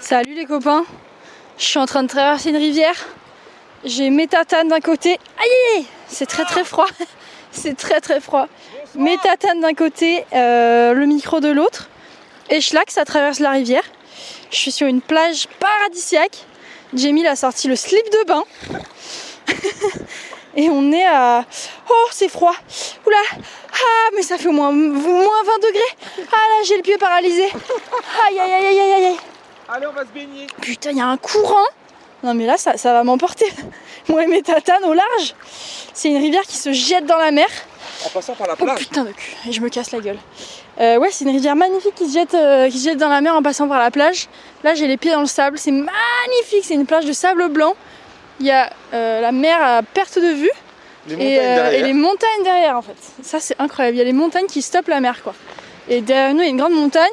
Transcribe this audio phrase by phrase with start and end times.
[0.00, 0.86] Salut les copains,
[1.58, 2.96] je suis en train de traverser une rivière.
[3.84, 5.18] J'ai métatane d'un côté.
[5.38, 6.86] Aïe C'est très très froid.
[7.52, 8.48] C'est très très froid.
[8.94, 11.90] Métatane d'un côté, euh, le micro de l'autre.
[12.48, 13.84] Et Schlack, ça traverse la rivière.
[14.50, 16.46] Je suis sur une plage paradisiaque.
[16.94, 18.44] Jamie a sorti le slip de bain.
[20.56, 21.44] Et on est à.
[21.90, 22.54] Oh, c'est froid.
[23.06, 23.18] Oula.
[23.72, 26.26] Ah, mais ça fait au moins, moins 20 degrés.
[26.32, 27.44] Ah là, j'ai le pied paralysé.
[28.28, 29.16] Aïe, aïe, aïe, aïe, aïe, aïe.
[29.72, 30.46] Allez, on va se baigner.
[30.60, 31.66] Putain, il y a un courant.
[32.22, 33.46] Non, mais là, ça, ça va m'emporter.
[34.08, 35.34] Moi et mes tatanes au large.
[35.94, 37.46] C'est une rivière qui se jette dans la mer.
[38.04, 38.78] En passant par la Oh plage.
[38.78, 39.36] putain de cul.
[39.48, 40.18] Et je me casse la gueule.
[40.80, 43.20] Euh, ouais, c'est une rivière magnifique qui se, jette, euh, qui se jette dans la
[43.20, 44.28] mer en passant par la plage.
[44.64, 45.58] Là, j'ai les pieds dans le sable.
[45.58, 46.64] C'est magnifique.
[46.64, 47.74] C'est une plage de sable blanc.
[48.40, 50.50] Il y a euh, la mer à perte de vue.
[51.06, 52.96] les et les montagnes derrière en fait.
[53.22, 53.96] Ça c'est incroyable.
[53.96, 55.34] Il y a les montagnes qui stoppent la mer quoi.
[55.88, 57.12] Et derrière nous il y a une grande montagne.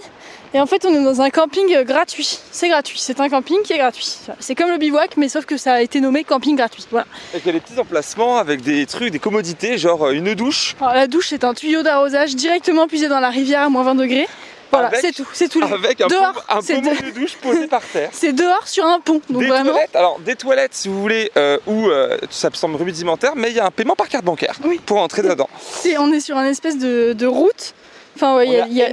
[0.54, 2.40] Et en fait on est dans un camping euh, gratuit.
[2.52, 3.00] C'est gratuit.
[3.00, 4.08] C'est un camping qui est gratuit.
[4.40, 6.86] C'est comme le bivouac mais sauf que ça a été nommé camping gratuit.
[6.92, 7.06] Voilà.
[7.34, 10.34] Et qu'il y a des petits emplacements avec des trucs, des commodités, genre euh, une
[10.36, 10.76] douche.
[10.82, 13.96] Alors la douche c'est un tuyau d'arrosage directement puisé dans la rivière à moins 20
[13.96, 14.28] degrés.
[14.70, 15.26] Voilà, c'est tout.
[15.32, 15.64] C'est tout.
[15.64, 18.10] Avec un, Dehors, pommeau- un pommeau de- de douche posé par terre.
[18.14, 19.22] C'est dehors sur un pont.
[19.30, 19.72] Donc des vraiment.
[19.72, 23.50] toilettes, alors des toilettes si vous voulez, euh, où euh, ça me semble rudimentaire, mais
[23.50, 24.82] il y a un paiement par carte bancaire Oui.
[24.86, 25.48] pour entrer dedans.
[26.00, 27.74] on est sur un espèce de, de route.
[28.18, 28.90] Enfin ouais, il y a, on il y a.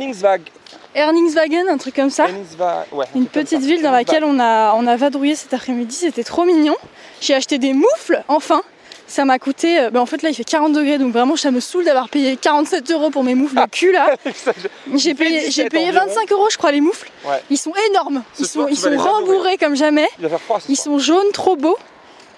[0.94, 2.26] Erningswagen, un truc comme ça.
[2.26, 5.94] Henningsva- ouais, un Une petite ville dans laquelle on a, on a vadrouillé cet après-midi,
[5.96, 6.76] c'était trop mignon.
[7.20, 8.62] J'ai acheté des moufles, enfin.
[9.06, 11.50] Ça m'a coûté, euh, bah en fait là il fait 40 degrés donc vraiment ça
[11.50, 14.16] me saoule d'avoir payé 47 euros pour mes moufles de cul là.
[14.94, 16.06] J'ai payé, 17 j'ai payé environ.
[16.06, 17.10] 25 euros je crois les moufles.
[17.26, 17.42] Ouais.
[17.50, 20.08] Ils sont énormes, ils sont, ils rembourrés comme jamais.
[20.18, 20.84] Il va faire froid Ils soir.
[20.94, 21.76] sont jaunes, trop beaux.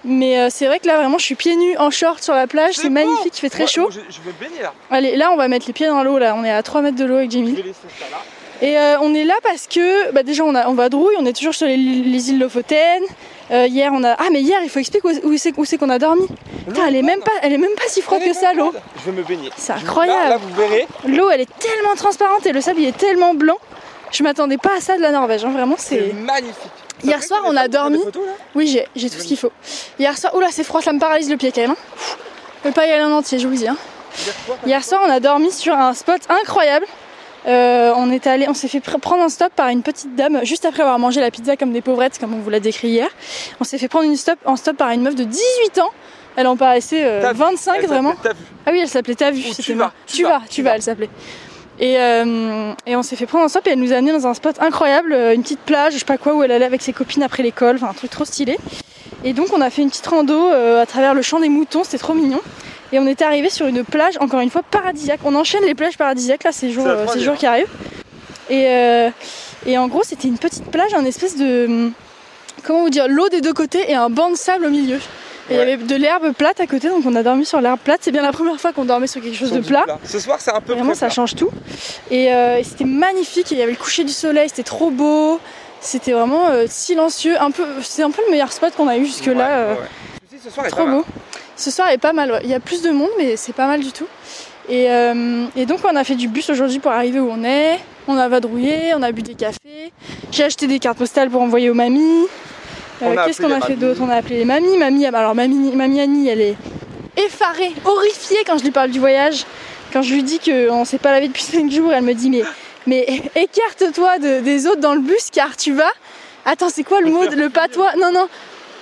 [0.03, 2.47] Mais euh, c'est vrai que là vraiment je suis pieds nus en short sur la
[2.47, 3.87] plage, c'est magnifique, il fait très chaud.
[3.89, 4.73] je, je vais me baigner là.
[4.91, 6.97] Allez là on va mettre les pieds dans l'eau là, on est à 3 mètres
[6.97, 7.53] de l'eau avec Je Jamie.
[7.53, 8.17] vais laisser ça là.
[8.61, 11.33] Et euh, on est là parce que bah déjà on, a, on vadrouille, on est
[11.33, 13.03] toujours sur les, les îles Lofoten.
[13.49, 15.99] Euh, hier on a ah mais hier il faut expliquer où, où c'est qu'on a
[15.99, 16.27] dormi.
[16.67, 18.73] Putain elle est même pas elle est même pas si froide que ça l'eau.
[19.05, 19.51] Je vais me baigner.
[19.55, 20.23] C'est incroyable.
[20.23, 20.87] Là, là, vous verrez.
[21.07, 23.57] L'eau elle est tellement transparente et le sable il est tellement blanc.
[24.11, 26.71] Je m'attendais pas à ça de la Norvège, hein, vraiment C'est magnifique.
[27.03, 27.99] Hier soir, on a dormi.
[27.99, 28.23] photos,
[28.55, 29.51] Oui j'ai tout ce qu'il faut.
[29.99, 31.71] Hier soir, oula c'est froid, ça me paralyse le pied quand même.
[31.71, 32.15] Hein.
[32.63, 33.67] Je peux pas y aller en entier, je vous dis.
[33.67, 33.77] Hein.
[34.65, 36.87] Hier soir, on a dormi sur un spot incroyable.
[37.47, 40.41] Euh, on est allé, on s'est fait pr- prendre un stop par une petite dame
[40.43, 43.07] juste après avoir mangé la pizza comme des pauvrettes, comme on vous l'a décrit hier.
[43.61, 45.89] On s'est fait prendre une stop, en stop par une meuf de 18 ans.
[46.35, 48.13] Elle en paraissait euh, T'as vu, 25 elle vraiment.
[48.65, 51.09] Ah oui, elle s'appelait T'as vu, Tu vas, Tu vas, tu vas, elle s'appelait.
[51.79, 54.27] Et, euh, et on s'est fait prendre un stop et elle nous a amené dans
[54.27, 56.81] un spot incroyable, euh, une petite plage, je sais pas quoi, où elle allait avec
[56.81, 58.57] ses copines après l'école, enfin un truc trop stylé.
[59.23, 61.97] Et donc on a fait une petite rando à travers le champ des moutons, c'était
[61.97, 62.39] trop mignon.
[62.93, 65.19] Et on était arrivé sur une plage, encore une fois paradisiaque.
[65.25, 67.67] On enchaîne les plages paradisiaques là ces jours, euh, ces jours qui arrivent.
[68.49, 69.09] Et, euh,
[69.65, 71.89] et en gros c'était une petite plage, un espèce de
[72.63, 74.99] comment vous dire, l'eau des deux côtés et un banc de sable au milieu.
[75.49, 77.79] Et il y avait de l'herbe plate à côté, donc on a dormi sur l'herbe
[77.81, 77.99] plate.
[78.03, 79.85] C'est bien la première fois qu'on dormait sur quelque chose Sur de plat.
[80.03, 81.15] Ce soir, c'est un peu Vraiment, ça plat.
[81.15, 81.49] change tout.
[82.11, 83.51] Et, euh, et c'était magnifique.
[83.51, 85.39] Il y avait le coucher du soleil, c'était trop beau.
[85.79, 87.39] C'était vraiment euh, silencieux.
[87.39, 89.69] Un peu, c'est un peu le meilleur spot qu'on a eu jusque là.
[89.69, 89.77] Ouais,
[90.43, 91.05] ce soir trop beau.
[91.57, 92.39] Ce soir est pas mal.
[92.43, 94.07] Il y a plus de monde, mais c'est pas mal du tout.
[94.69, 97.79] Et, euh, et donc on a fait du bus aujourd'hui pour arriver où on est.
[98.07, 99.91] On a vadrouillé, on a bu des cafés.
[100.31, 102.25] J'ai acheté des cartes postales pour envoyer aux mamies.
[103.01, 103.99] Euh, Qu'est-ce qu'on a fait d'autre?
[104.03, 104.77] On a appelé les mamies.
[104.77, 106.55] Mamie, alors mamie, mamie Annie, elle est
[107.15, 109.45] effarée, horrifiée quand je lui parle du voyage.
[109.93, 112.43] Quand je lui dis qu'on s'est pas lavé depuis 5 jours, elle me dit mais,
[112.85, 115.91] mais écarte-toi de- des autres dans le bus car tu vas.
[116.45, 117.91] Attends, c'est quoi le mot, le patois?
[117.97, 118.27] Non, non,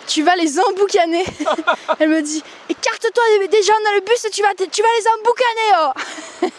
[0.08, 1.24] tu vas les emboucaner.
[2.00, 5.08] elle me dit écarte-toi des- des gens dans le bus, tu vas, tu vas les
[5.18, 5.92] emboucaner.
[6.44, 6.50] Oh.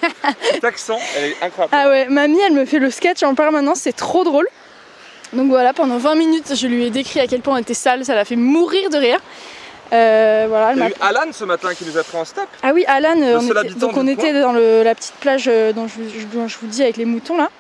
[0.53, 1.75] Cet accent, elle est incroyable.
[1.77, 4.49] Ah ouais, mamie, elle me fait le sketch en permanence, c'est trop drôle.
[5.33, 8.05] Donc voilà, pendant 20 minutes, je lui ai décrit à quel point on était sale,
[8.05, 9.19] ça l'a fait mourir de rire.
[9.93, 12.25] Euh, voilà, elle Il y a eu Alan ce matin qui nous a pris en
[12.25, 12.47] stop.
[12.63, 15.87] Ah oui, Alan, on était, donc on était dans le- la petite plage euh, dont
[15.89, 17.51] je, vous- je- dont je vous dis avec les moutons là.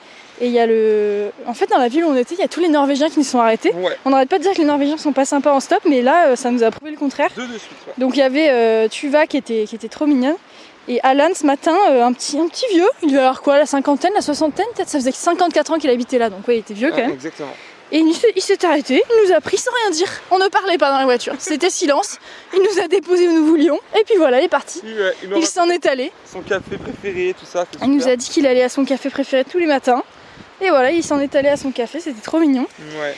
[0.41, 1.31] Et il y a le.
[1.47, 3.19] En fait, dans la ville où on était, il y a tous les Norvégiens qui
[3.19, 3.72] nous sont arrêtés.
[3.72, 6.03] Ouais, On n'arrête pas de dire que les Norvégiens sont pas sympas en stop, mais
[6.03, 7.31] là, euh, ça nous a prouvé le contraire.
[7.37, 7.71] deux de suite.
[7.87, 7.93] ouais.
[7.99, 10.37] Donc il y avait euh, Tuva qui était, qui était trop mignonne.
[10.89, 13.66] Et Alan ce matin, euh, un, petit, un petit vieux, il devait avoir quoi, la
[13.66, 14.66] cinquantaine, la soixantaine?
[14.77, 17.03] Peut-être ça faisait 54 ans qu'il habitait là, donc ouais, il était vieux quand Ouais,
[17.07, 17.13] même.
[17.13, 17.49] Exactement.
[17.93, 20.09] Et il s'est- arrêté, il nous a pris sans rien dire.
[20.33, 22.19] On ne parlait pas dans la voiture, c'était silence.
[22.53, 24.83] Il nous a déposé où nous voulions, et puis voilà, il est parti.
[25.37, 26.10] Il, s'en est allé.
[26.31, 27.65] son café préféré, tout ça.
[27.83, 30.03] Il nous a dit qu'il allait à son café préféré tous les matins.
[30.61, 32.67] Et voilà, il s'en est allé à son café, c'était trop mignon.
[33.01, 33.15] Ouais.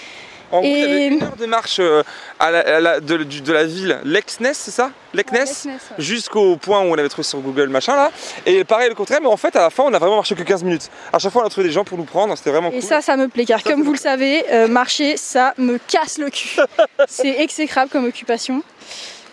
[0.51, 2.03] En gros, il y avait Et- une heure de marche euh,
[2.39, 4.91] à la, à la- de, la ville Lexness, c'est ça?
[5.13, 6.03] Lexness Ouais, Lexness, ouais.
[6.03, 8.11] Jusqu'au point où on avait trouvé sur Google machin là.
[8.47, 10.43] Et pareil le contraire, mais en fait à la fin on a vraiment marché que
[10.43, 10.89] 15 minutes.
[11.13, 12.83] À chaque fois on a trouvé des gens pour nous prendre, c'était vraiment Et cool.
[12.83, 16.17] ça, ça me plaît, car Ça, comme vous le savez, euh, marcher, ça me casse
[16.17, 16.57] le cul.
[17.09, 18.63] c'est exécrable comme occupation.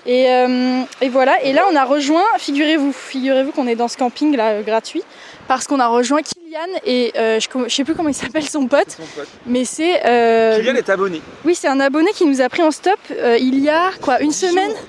[0.05, 3.95] Et, euh, et voilà, et là on a rejoint, figurez-vous, figurez-vous qu'on est dans ce
[3.97, 5.01] camping là euh, gratuit,
[5.47, 8.67] parce qu'on a rejoint Kylian et euh, je, je sais plus comment il s'appelle son
[8.67, 9.27] pote, Son pote.
[9.45, 11.21] mais c'est euh, Kylian est abonné.
[11.43, 14.21] oui c'est un abonné qui nous a pris en stop euh, il y a quoi
[14.21, 14.79] une Dix semaine, jours.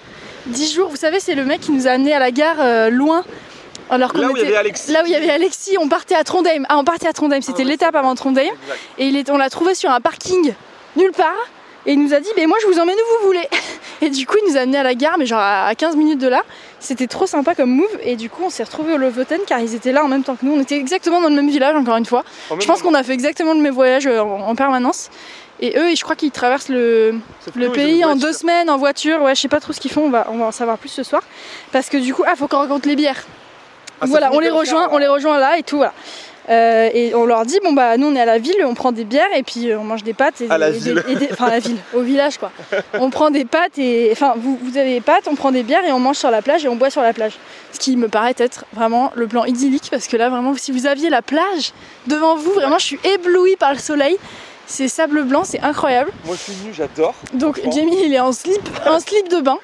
[0.46, 0.88] dix jours.
[0.90, 3.24] Vous savez c'est le mec qui nous a amené à la gare loin.
[3.88, 4.90] Alors Là où il y avait Alexis.
[4.92, 6.64] Là où il y avait Alexis, on partait à Trondheim.
[6.68, 8.42] Ah, on partait à Trondheim, c'était Ah ouais, l'étape avant Trondheim.
[8.42, 8.78] Exact.
[8.98, 10.54] Et il est, on l'a trouvé sur un parking
[10.96, 11.32] nulle part.
[11.88, 13.48] Et il nous a dit, ben moi je vous emmène où vous voulez.
[14.02, 16.18] Et du coup, il nous a amené à la gare, mais genre à 15 minutes
[16.18, 16.42] de là.
[16.78, 17.98] C'était trop sympa comme move.
[18.02, 20.36] Et du coup, on s'est retrouvés au Lofoten car ils étaient là en même temps
[20.36, 20.52] que nous.
[20.52, 22.24] On était exactement dans le même village, encore une fois.
[22.58, 25.10] Je pense qu'on a fait exactement le même voyage euh, en, en permanence.
[25.60, 27.20] Et eux, je crois qu'ils traversent le,
[27.72, 29.22] pays en deux semaines en voiture.
[29.22, 30.02] Ouais, je sais pas trop ce qu'ils font.
[30.02, 31.22] On va, on va en savoir plus ce soir.
[31.72, 33.24] Parce que du coup, ah, faut qu'on raconte les bières.
[34.00, 35.78] Ah, voilà, on les rejoint, on les rejoint là et tout.
[35.78, 35.94] Voilà.
[36.48, 38.92] Euh, et on leur dit bon bah nous on est à la ville, on prend
[38.92, 41.02] des bières et puis euh, on mange des pâtes et, À la et des- ville.
[41.08, 42.52] et des- enfin à la ville, au village quoi.
[42.94, 45.84] On prend des pâtes et enfin vous, vous avez des pâtes, on prend des bières
[45.84, 47.32] et on mange sur la plage et on boit sur la plage.
[47.72, 50.86] Ce qui me paraît être vraiment le plan idyllique parce que là vraiment si vous
[50.86, 51.72] aviez la plage
[52.06, 54.16] devant vous, vraiment je suis éblouie par le soleil.
[54.68, 56.10] C'est sable blanc, c'est incroyable.
[56.24, 57.14] Moi je suis venu, j'adore.
[57.34, 57.60] Donc.
[57.72, 59.58] Jamie il est en slip, en slip de bain.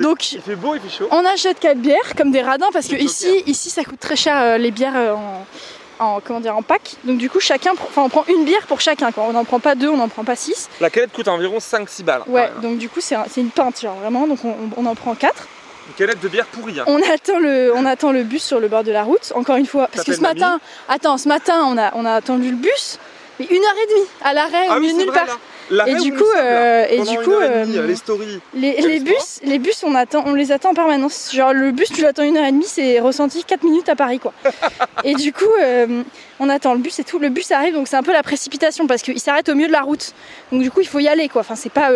[0.00, 1.08] Donc Il fait beau, il fait chaud.
[1.10, 4.34] on achète quatre bières comme des radins parce que ici, ici ça coûte très cher
[4.38, 5.44] euh, les bières euh, en,
[5.98, 6.96] en- comment dire en pack.
[7.04, 9.12] Donc du coup chacun, enfin on prend une bière pour chacun.
[9.12, 9.24] Quoi.
[9.24, 10.68] On n'en prend pas deux, on n'en prend pas six.
[10.80, 12.22] La canette coûte environ 5-6 balles.
[12.26, 12.48] Ouais.
[12.52, 14.26] Enfin, Donc du coup c'est un- c'est une pinte genre vraiment.
[14.26, 15.46] Donc on, on en prend quatre.
[15.88, 16.80] Une canette de bière pourrie.
[16.80, 16.84] hein.
[16.88, 19.32] On attend le, on attend le bus sur le bord de la route.
[19.34, 20.58] Encore une fois parce que ce matin,
[20.88, 22.98] attends, ce matin on a, on a attendu le bus.
[23.38, 25.26] Mais une heure et demie à l'arrêt Ah oui, nulle part.
[25.26, 25.32] là.
[25.86, 28.40] Et du coup, euh, et du une coup, et demie, euh, les stories.
[28.54, 31.32] Les, bus, les bus, on attend, on les attend en permanence.
[31.34, 34.18] Genre le bus, tu l'attends une heure et demie, c'est ressenti 4 minutes à Paris,
[34.18, 34.32] quoi.
[35.04, 36.02] et du coup, euh,
[36.38, 37.18] on attend le bus et tout.
[37.18, 39.72] Le bus arrive, donc c'est un peu la précipitation parce qu'il s'arrête au milieu de
[39.72, 40.12] la route.
[40.52, 41.40] Donc du coup, il faut y aller, quoi.
[41.40, 41.90] Enfin, c'est pas,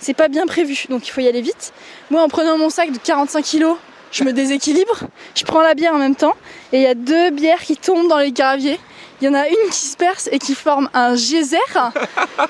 [0.00, 1.72] c'est pas bien prévu, donc il faut y aller vite.
[2.10, 3.76] Moi, en prenant mon sac de 45 kilos,
[4.10, 5.00] je me déséquilibre.
[5.34, 6.34] Je prends la bière en même temps,
[6.72, 8.78] et il y a deux bières qui tombent dans les graviers.
[9.20, 11.56] Il y en a une qui se perce et qui forme un geyser,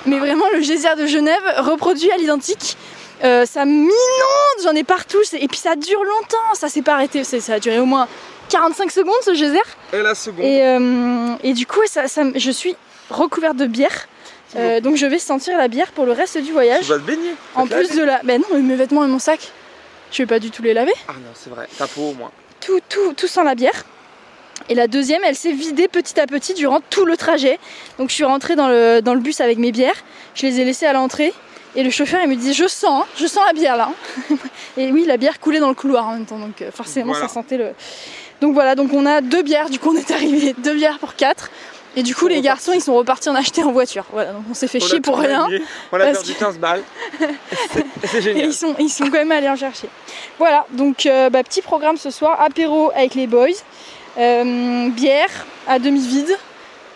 [0.07, 2.77] mais vraiment le geyser de Genève reproduit à l'identique.
[3.25, 3.91] Euh, ça m'inonde,
[4.63, 7.79] j'en ai partout, et puis ça dure longtemps, ça s'est pas arrêté, ça a duré
[7.81, 8.07] au moins
[8.51, 9.59] 45 secondes ce geyser.
[9.93, 10.45] Et la seconde.
[10.45, 12.77] Et, euh, et du coup, ça, ça me- je suis
[13.11, 14.07] recouverte de bière,
[14.57, 16.85] Euh, donc je vais sentir la bière pour le reste du Tu voyage.
[16.87, 17.35] vas te baigner.
[17.55, 18.21] En te plus de la.
[18.25, 19.41] Ben non, mes vêtements et mon sac,
[20.11, 20.95] je vais pas du tout les laver.
[21.07, 21.69] Ah non, c'est vrai.
[21.77, 22.31] Ta peau au moins.
[22.59, 23.85] Tout, tout, tout sent la bière.
[24.69, 27.59] Et la deuxième, elle s'est vidée petit à petit durant tout le trajet.
[27.99, 29.97] Donc je suis rentrée dans le, dans le bus avec mes bières.
[30.35, 31.33] Je les ai laissées à l'entrée.
[31.77, 33.91] Et le chauffeur, il me dit Je sens, hein, je sens la bière là.
[34.77, 36.39] et oui, la bière coulait dans le couloir en même temps.
[36.39, 37.29] Donc euh, forcément, Voilà.
[37.29, 37.71] ça sentait le.
[38.41, 39.69] Donc voilà, donc on a deux bières.
[39.71, 41.51] Du coup, on est arrivé deux bières pour quatre.
[41.97, 44.05] Et du coup, les garçons, ils sont repartis en acheter en voiture.
[44.13, 45.49] Voilà, donc on s'est fait On chier pour rien.
[45.91, 46.83] On a perdu que- 15 balles.
[47.73, 48.47] C'est- C'est Et génial.
[48.47, 49.89] ils sont, ils sont quand même allés en chercher.
[50.39, 53.49] Voilà, donc euh, bah, petit programme ce soir, apéro avec les boys,
[54.19, 56.37] euh, bière à demi vide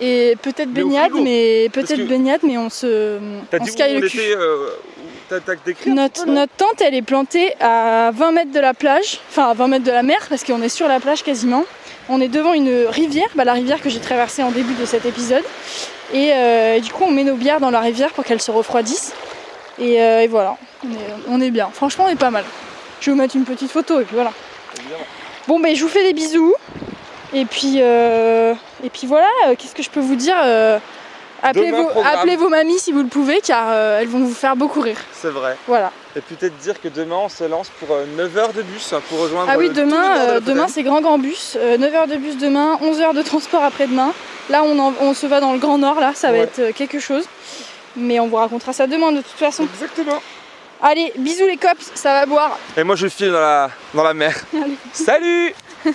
[0.00, 3.18] et peut-être baignade, mais peut-être baignade, mais on se,
[3.52, 4.18] on caille le cul.
[5.64, 6.24] décrit Notre,
[6.56, 9.92] tente, elle est plantée à 20 mètres de la plage, enfin à 20 mètres de
[9.92, 11.64] la mer, parce qu'on est sur la plage quasiment.
[12.08, 15.06] On est devant une rivière, bah, la rivière que j'ai traversée en début de cet
[15.06, 15.44] épisode.
[16.12, 18.50] Et, euh, et du coup, on met nos bières dans la rivière pour qu'elles se
[18.50, 19.14] refroidissent.
[19.78, 21.70] Et, euh, et voilà, on est, on est bien.
[21.72, 22.44] Franchement, on est pas mal.
[23.00, 24.32] Je vais vous mettre une petite photo et puis voilà.
[25.48, 26.54] Bon, ben je vous fais des bisous.
[27.34, 30.78] Et puis, euh, et puis voilà, euh, qu'est-ce que je peux vous dire euh,
[31.42, 32.14] appelez, Demain, vos, programme.
[32.16, 34.98] appelez vos mamies si vous le pouvez, car elles vont vous faire beaucoup rire.
[35.12, 35.56] C'est vrai.
[35.66, 35.90] Voilà.
[36.14, 39.20] Et peut-être dire que demain on se lance pour 9 heures de bus hein, pour
[39.20, 39.50] rejoindre.
[39.50, 43.22] Ah oui, demain, de demain c'est grand grand bus, 9h de bus demain, 11h de
[43.22, 44.12] transport après-demain.
[44.50, 46.98] Là on, en- on se va dans le Grand Nord, là ça va être quelque
[47.00, 47.24] chose.
[47.96, 49.64] Mais on vous racontera ça demain de toute façon.
[49.64, 50.20] Exactement.
[50.82, 52.58] Allez, bisous les cops, ça va boire.
[52.76, 54.36] Et moi je file dans la, dans la mer.
[54.54, 54.76] Allez.
[54.92, 55.54] Salut